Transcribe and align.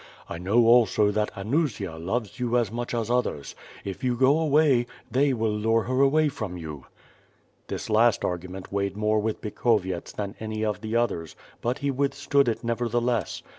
I 0.27 0.39
know 0.39 0.65
also 0.65 1.11
that 1.11 1.29
Anusia 1.35 1.95
loves 2.03 2.39
you 2.39 2.57
as 2.57 2.71
much 2.71 2.95
as 2.95 3.11
others— 3.11 3.53
if 3.85 4.03
you 4.03 4.17
go 4.17 4.39
away, 4.39 4.87
they 5.11 5.31
will 5.31 5.51
lure 5.55 5.83
her 5.83 6.01
away 6.01 6.27
from 6.27 6.57
you." 6.57 6.87
This 7.67 7.87
last 7.87 8.25
argument 8.25 8.71
weighed 8.71 8.97
more 8.97 9.19
with 9.19 9.41
Bikhovyets 9.41 10.11
than 10.11 10.33
any 10.39 10.65
of 10.65 10.81
the 10.81 10.95
others, 10.95 11.35
but 11.61 11.77
he 11.85 11.91
withstood 11.91 12.47
it, 12.47 12.63
nevertheless. 12.63 13.43